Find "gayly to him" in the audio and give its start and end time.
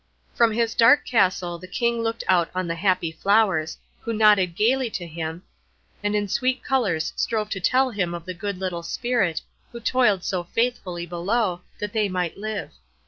4.55-5.43